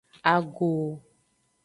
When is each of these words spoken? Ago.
Ago. 0.33 0.71